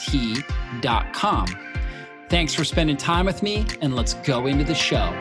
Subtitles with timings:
[0.00, 1.46] T.com.
[2.28, 5.12] Thanks for spending time with me, and let's go into the show.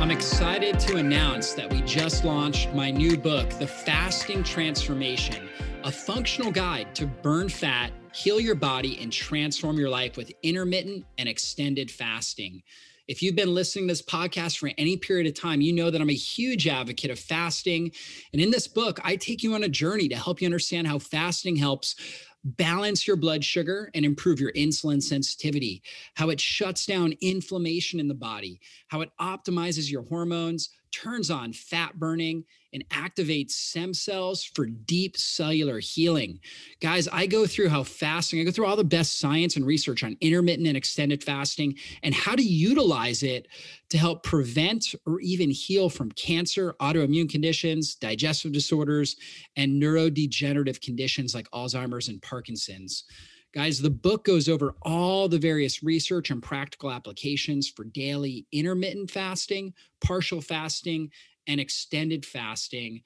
[0.00, 5.48] I'm excited to announce that we just launched my new book, The Fasting Transformation,
[5.84, 11.06] a functional guide to burn fat, heal your body, and transform your life with intermittent
[11.18, 12.62] and extended fasting.
[13.08, 16.00] If you've been listening to this podcast for any period of time, you know that
[16.00, 17.90] I'm a huge advocate of fasting.
[18.32, 20.98] And in this book, I take you on a journey to help you understand how
[20.98, 21.96] fasting helps
[22.44, 25.82] balance your blood sugar and improve your insulin sensitivity,
[26.14, 31.52] how it shuts down inflammation in the body, how it optimizes your hormones, turns on
[31.52, 36.40] fat burning, and activates stem cells for deep cellular healing.
[36.80, 40.02] Guys, I go through how fasting, I go through all the best science and research
[40.02, 43.46] on intermittent and extended fasting and how to utilize it
[43.90, 49.16] to help prevent or even heal from cancer, autoimmune conditions, digestive disorders,
[49.56, 53.04] and neurodegenerative conditions like Alzheimer's and Parkinson's.
[53.52, 59.10] Guys, the book goes over all the various research and practical applications for daily intermittent
[59.10, 61.10] fasting, partial fasting,
[61.46, 63.02] and extended fasting.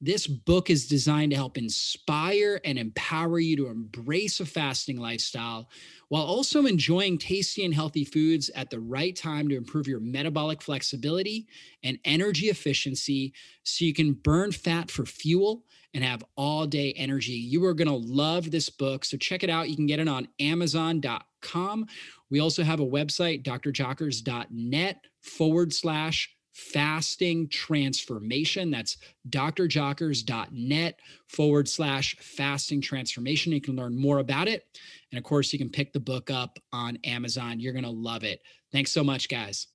[0.00, 5.68] This book is designed to help inspire and empower you to embrace a fasting lifestyle
[6.08, 10.62] while also enjoying tasty and healthy foods at the right time to improve your metabolic
[10.62, 11.46] flexibility
[11.84, 13.32] and energy efficiency
[13.62, 15.64] so you can burn fat for fuel
[15.94, 17.32] and have all day energy.
[17.32, 19.04] You are going to love this book.
[19.04, 19.68] So check it out.
[19.68, 21.86] You can get it on Amazon.com.
[22.30, 28.70] We also have a website, drjockers.net forward slash fasting transformation.
[28.70, 28.98] That's
[29.28, 33.52] drjockers.net forward slash fasting transformation.
[33.52, 34.66] You can learn more about it.
[35.10, 37.60] And of course, you can pick the book up on Amazon.
[37.60, 38.40] You're going to love it.
[38.70, 39.68] Thanks so much, guys.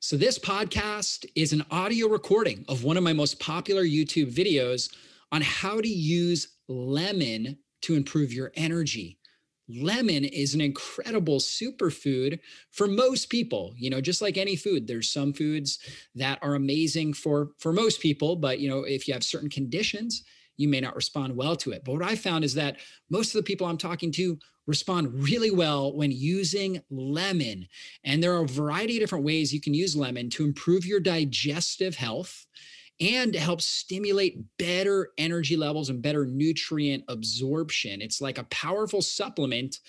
[0.00, 4.94] So, this podcast is an audio recording of one of my most popular YouTube videos
[5.32, 9.18] on how to use lemon to improve your energy.
[9.68, 12.38] Lemon is an incredible superfood
[12.70, 13.72] for most people.
[13.76, 15.78] You know, just like any food, there's some foods
[16.14, 20.22] that are amazing for for most people, but you know, if you have certain conditions,
[20.56, 21.82] you may not respond well to it.
[21.84, 22.76] But what I found is that
[23.10, 27.66] most of the people I'm talking to respond really well when using lemon.
[28.04, 31.00] And there are a variety of different ways you can use lemon to improve your
[31.00, 32.46] digestive health
[33.00, 38.00] and to help stimulate better energy levels and better nutrient absorption.
[38.00, 39.80] It's like a powerful supplement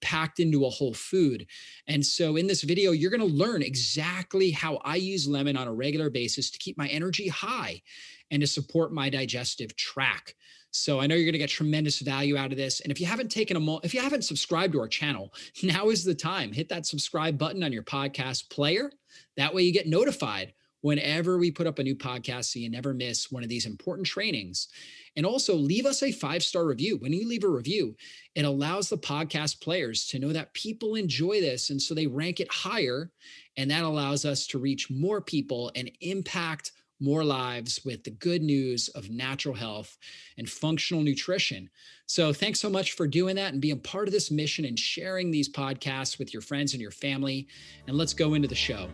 [0.00, 1.46] packed into a whole food.
[1.86, 5.66] And so in this video, you're going to learn exactly how I use lemon on
[5.66, 7.82] a regular basis to keep my energy high
[8.30, 10.34] and to support my digestive tract.
[10.70, 12.80] So I know you're going to get tremendous value out of this.
[12.80, 15.32] And if you haven't taken a mo- if you haven't subscribed to our channel,
[15.62, 16.52] now is the time.
[16.52, 18.90] Hit that subscribe button on your podcast player.
[19.36, 22.94] That way you get notified whenever we put up a new podcast so you never
[22.94, 24.68] miss one of these important trainings.
[25.16, 26.96] And also leave us a five star review.
[26.98, 27.96] When you leave a review,
[28.34, 31.70] it allows the podcast players to know that people enjoy this.
[31.70, 33.10] And so they rank it higher.
[33.56, 38.42] And that allows us to reach more people and impact more lives with the good
[38.42, 39.96] news of natural health
[40.36, 41.70] and functional nutrition.
[42.06, 45.30] So, thanks so much for doing that and being part of this mission and sharing
[45.30, 47.46] these podcasts with your friends and your family.
[47.86, 48.88] And let's go into the show.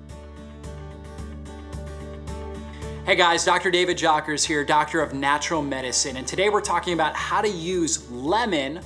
[3.06, 3.71] Hey guys, Dr.
[3.71, 8.11] David Jockers here, Doctor of Natural Medicine, and today we're talking about how to use
[8.11, 8.81] lemon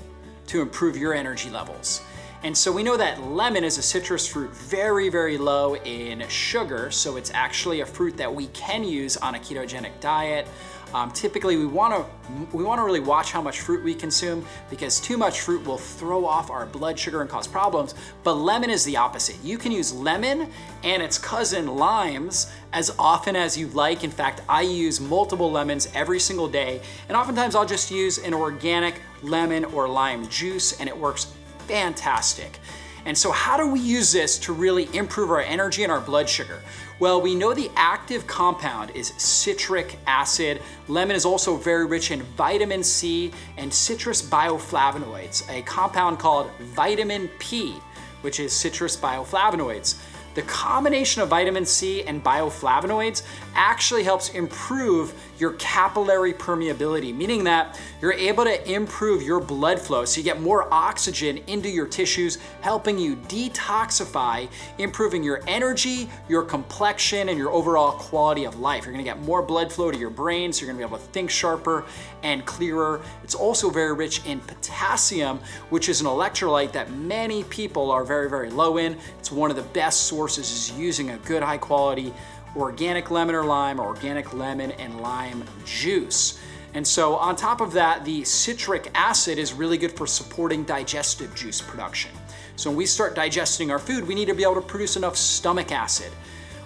[0.48, 2.02] to improve your energy levels.
[2.42, 6.90] And so we know that lemon is a citrus fruit very, very low in sugar,
[6.90, 10.48] so it's actually a fruit that we can use on a ketogenic diet.
[10.94, 14.44] Um, typically, we want to we want to really watch how much fruit we consume
[14.70, 17.94] because too much fruit will throw off our blood sugar and cause problems.
[18.22, 19.36] But lemon is the opposite.
[19.42, 20.50] You can use lemon
[20.82, 24.04] and its cousin limes as often as you like.
[24.04, 28.34] In fact, I use multiple lemons every single day, and oftentimes I'll just use an
[28.34, 31.32] organic lemon or lime juice, and it works
[31.66, 32.58] fantastic.
[33.04, 36.28] And so how do we use this to really improve our energy and our blood
[36.28, 36.62] sugar?
[36.98, 40.60] Well, we know the active compound is citric acid.
[40.88, 47.28] Lemon is also very rich in vitamin C and citrus bioflavonoids, a compound called vitamin
[47.38, 47.76] P,
[48.22, 49.96] which is citrus bioflavonoids.
[50.34, 53.22] The combination of vitamin C and bioflavonoids
[53.54, 60.04] actually helps improve your capillary permeability, meaning that you're able to improve your blood flow
[60.04, 64.48] so you get more oxygen into your tissues, helping you detoxify,
[64.78, 68.84] improving your energy, your complexion, and your overall quality of life.
[68.84, 71.12] You're gonna get more blood flow to your brain, so you're gonna be able to
[71.12, 71.84] think sharper
[72.22, 73.00] and clearer.
[73.24, 75.40] It's also very rich in potassium,
[75.70, 78.96] which is an electrolyte that many people are very, very low in.
[79.28, 82.14] It's one of the best sources is using a good high quality
[82.56, 86.40] organic lemon or lime or organic lemon and lime juice.
[86.72, 91.34] And so on top of that, the citric acid is really good for supporting digestive
[91.34, 92.10] juice production.
[92.56, 95.14] So when we start digesting our food, we need to be able to produce enough
[95.14, 96.10] stomach acid.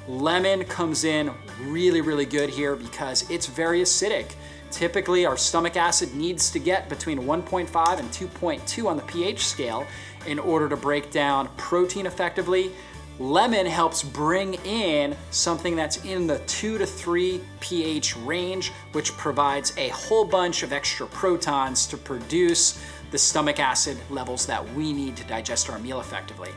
[0.06, 1.32] Lemon comes in
[1.62, 4.36] really, really good here because it's very acidic.
[4.72, 9.86] Typically, our stomach acid needs to get between 1.5 and 2.2 on the pH scale
[10.26, 12.72] in order to break down protein effectively.
[13.18, 19.76] Lemon helps bring in something that's in the two to three pH range, which provides
[19.76, 25.16] a whole bunch of extra protons to produce the stomach acid levels that we need
[25.16, 26.50] to digest our meal effectively.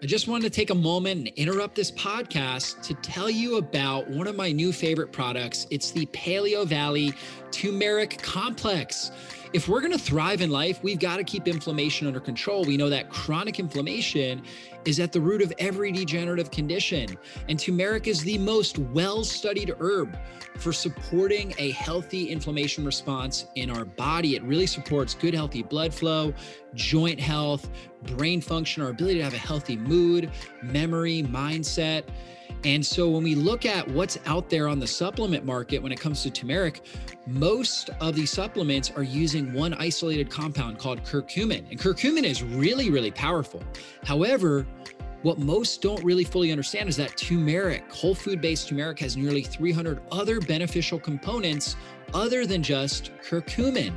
[0.00, 4.08] I just wanted to take a moment and interrupt this podcast to tell you about
[4.08, 5.66] one of my new favorite products.
[5.70, 7.12] It's the Paleo Valley
[7.50, 9.10] Turmeric Complex.
[9.54, 12.64] If we're going to thrive in life, we've got to keep inflammation under control.
[12.64, 14.42] We know that chronic inflammation
[14.84, 17.16] is at the root of every degenerative condition.
[17.48, 20.18] And turmeric is the most well studied herb
[20.58, 24.36] for supporting a healthy inflammation response in our body.
[24.36, 26.34] It really supports good, healthy blood flow,
[26.74, 27.70] joint health,
[28.02, 30.30] brain function, our ability to have a healthy mood,
[30.62, 32.04] memory, mindset.
[32.64, 36.00] And so when we look at what's out there on the supplement market when it
[36.00, 36.82] comes to turmeric,
[37.28, 41.68] most of these supplements are using one isolated compound called curcumin.
[41.70, 43.62] And curcumin is really, really powerful.
[44.04, 44.66] However,
[45.22, 49.42] what most don't really fully understand is that turmeric, whole food based turmeric, has nearly
[49.42, 51.76] 300 other beneficial components
[52.14, 53.92] other than just curcumin.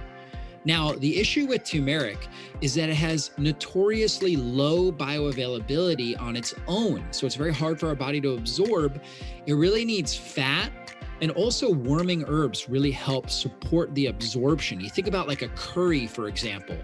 [0.63, 2.27] Now, the issue with turmeric
[2.61, 7.03] is that it has notoriously low bioavailability on its own.
[7.11, 9.01] So it's very hard for our body to absorb.
[9.47, 10.71] It really needs fat
[11.21, 14.79] and also warming herbs really help support the absorption.
[14.79, 16.77] You think about like a curry, for example.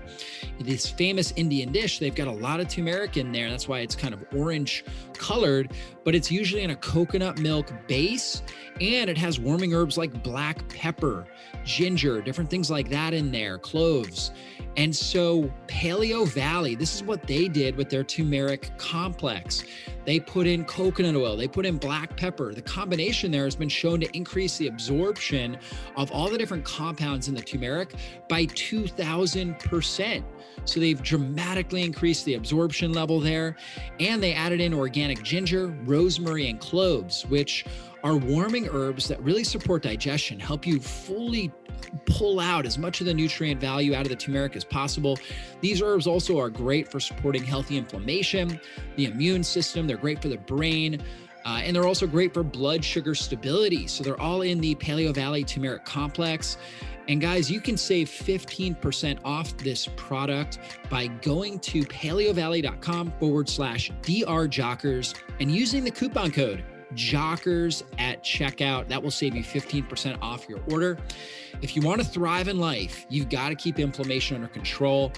[0.60, 3.50] This famous Indian dish, they've got a lot of turmeric in there.
[3.50, 5.72] That's why it's kind of orange colored,
[6.04, 8.44] but it's usually in a coconut milk base
[8.81, 11.27] and it has warming herbs like black pepper,
[11.63, 14.31] ginger, different things like that in there, cloves.
[14.77, 19.63] And so Paleo Valley, this is what they did with their turmeric complex.
[20.06, 22.53] They put in coconut oil, they put in black pepper.
[22.53, 25.57] The combination there has been shown to increase the absorption
[25.95, 27.95] of all the different compounds in the turmeric
[28.29, 30.24] by 2000%.
[30.65, 33.56] So they've dramatically increased the absorption level there.
[34.00, 37.65] And they added in organic ginger, rosemary, and cloves, which
[38.07, 41.51] are warming herbs that really support digestion, help you fully
[42.06, 45.20] pull out as much of the nutrient value out of the turmeric as possible.
[45.60, 48.62] These herbs also are great for supporting healthy inflammation,
[48.96, 51.01] the immune system, they're great for the brain.
[51.46, 53.88] Uh, and they're also great for blood sugar stability.
[53.88, 56.58] So they're all in the Paleo Valley Turmeric Complex.
[57.10, 63.91] And guys, you can save 15% off this product by going to paleovalley.com forward slash
[64.01, 66.65] drjockers and using the coupon code
[66.98, 68.88] Jockers at checkout.
[68.88, 70.98] That will save you 15% off your order.
[71.62, 75.13] If you want to thrive in life, you've got to keep inflammation under control.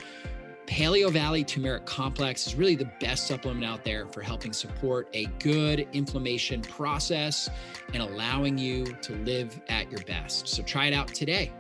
[0.68, 5.26] Paleo Valley Turmeric Complex is really the best supplement out there for helping support a
[5.40, 7.50] good inflammation process
[7.94, 10.48] and allowing you to live at your best.
[10.48, 11.52] So try it out today.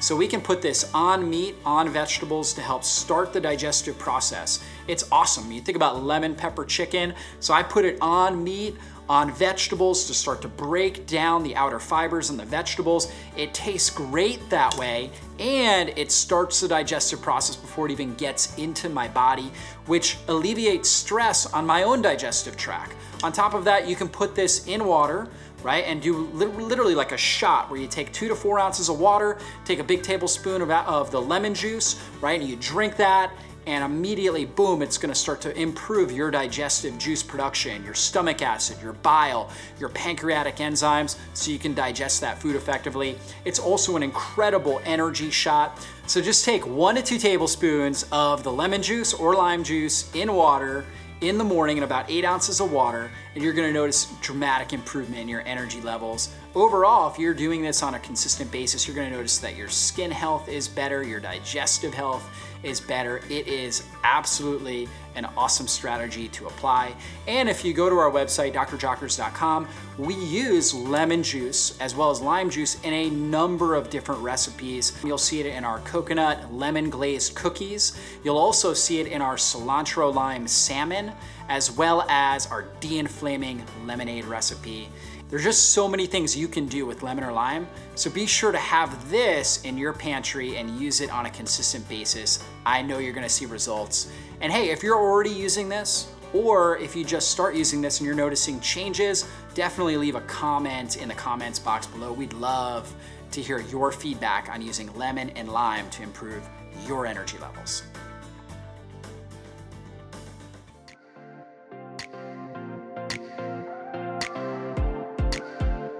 [0.00, 4.62] So we can put this on meat, on vegetables to help start the digestive process.
[4.86, 5.50] It's awesome.
[5.50, 7.14] You think about lemon pepper chicken.
[7.40, 8.76] So I put it on meat,
[9.08, 13.10] on vegetables to start to break down the outer fibers in the vegetables.
[13.36, 18.56] It tastes great that way and it starts the digestive process before it even gets
[18.56, 19.50] into my body,
[19.86, 22.94] which alleviates stress on my own digestive tract.
[23.24, 25.28] On top of that, you can put this in water,
[25.62, 25.84] right?
[25.84, 29.38] And do literally like a shot where you take two to four ounces of water,
[29.64, 32.40] take a big tablespoon of, of the lemon juice, right?
[32.40, 33.32] And you drink that
[33.68, 38.78] and immediately, boom, it's gonna start to improve your digestive juice production, your stomach acid,
[38.82, 43.18] your bile, your pancreatic enzymes, so you can digest that food effectively.
[43.44, 45.86] It's also an incredible energy shot.
[46.06, 50.32] So just take one to two tablespoons of the lemon juice or lime juice in
[50.32, 50.86] water
[51.20, 55.20] in the morning in about eight ounces of water, and you're gonna notice dramatic improvement
[55.20, 56.34] in your energy levels.
[56.54, 60.10] Overall, if you're doing this on a consistent basis, you're gonna notice that your skin
[60.10, 62.28] health is better, your digestive health
[62.62, 63.18] is better.
[63.28, 66.94] It is absolutely an awesome strategy to apply.
[67.26, 72.20] And if you go to our website, drjockers.com, we use lemon juice as well as
[72.20, 74.98] lime juice in a number of different recipes.
[75.04, 78.00] You'll see it in our coconut lemon glazed cookies.
[78.24, 81.12] You'll also see it in our cilantro lime salmon,
[81.48, 84.88] as well as our de-inflaming lemonade recipe.
[85.28, 88.50] There's just so many things you can do with lemon or lime, so be sure
[88.50, 92.42] to have this in your pantry and use it on a consistent basis.
[92.64, 94.10] I know you're gonna see results.
[94.40, 98.06] And hey, if you're already using this, or if you just start using this and
[98.06, 102.10] you're noticing changes, definitely leave a comment in the comments box below.
[102.10, 102.90] We'd love
[103.32, 106.42] to hear your feedback on using lemon and lime to improve
[106.86, 107.82] your energy levels.